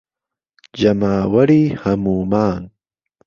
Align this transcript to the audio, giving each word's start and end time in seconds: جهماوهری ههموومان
جهماوهری 0.79 1.63
ههموومان 1.81 2.61